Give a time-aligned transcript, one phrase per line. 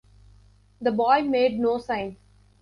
[0.81, 2.17] The boy made no sign.